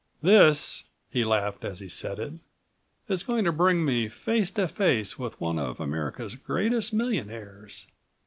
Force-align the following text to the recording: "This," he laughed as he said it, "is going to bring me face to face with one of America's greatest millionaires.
"This," 0.23 0.85
he 1.11 1.23
laughed 1.23 1.63
as 1.63 1.79
he 1.79 1.87
said 1.87 2.17
it, 2.17 2.33
"is 3.07 3.21
going 3.21 3.45
to 3.45 3.51
bring 3.51 3.85
me 3.85 4.09
face 4.09 4.49
to 4.49 4.67
face 4.67 5.19
with 5.19 5.39
one 5.39 5.59
of 5.59 5.79
America's 5.79 6.33
greatest 6.33 6.91
millionaires. 6.91 7.85